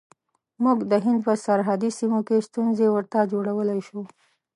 [0.63, 4.01] موږ د هند په سرحدي سیمو کې ستونزې ورته جوړولای شو.